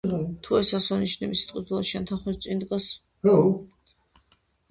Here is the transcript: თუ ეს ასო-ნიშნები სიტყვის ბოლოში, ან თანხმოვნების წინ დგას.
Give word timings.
თუ 0.45 0.53
ეს 0.59 0.69
ასო-ნიშნები 0.77 1.37
სიტყვის 1.41 1.67
ბოლოში, 1.67 1.93
ან 1.99 2.09
თანხმოვნების 2.11 2.41
წინ 2.45 2.65
დგას. 2.65 2.87